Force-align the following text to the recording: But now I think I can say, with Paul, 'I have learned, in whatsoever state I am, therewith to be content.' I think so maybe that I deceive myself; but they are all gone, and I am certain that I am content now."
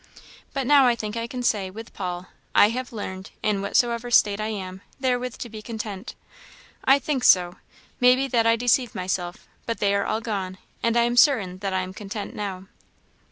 But 0.55 0.65
now 0.65 0.87
I 0.87 0.95
think 0.95 1.15
I 1.15 1.27
can 1.27 1.43
say, 1.43 1.69
with 1.69 1.93
Paul, 1.93 2.25
'I 2.55 2.69
have 2.69 2.91
learned, 2.91 3.29
in 3.43 3.61
whatsoever 3.61 4.09
state 4.09 4.41
I 4.41 4.47
am, 4.47 4.81
therewith 4.99 5.35
to 5.37 5.47
be 5.47 5.61
content.' 5.61 6.15
I 6.83 6.97
think 6.97 7.23
so 7.23 7.57
maybe 7.99 8.27
that 8.27 8.47
I 8.47 8.55
deceive 8.55 8.95
myself; 8.95 9.47
but 9.67 9.77
they 9.77 9.93
are 9.93 10.07
all 10.07 10.19
gone, 10.19 10.57
and 10.81 10.97
I 10.97 11.03
am 11.03 11.17
certain 11.17 11.59
that 11.59 11.73
I 11.73 11.81
am 11.81 11.93
content 11.93 12.33
now." 12.33 12.65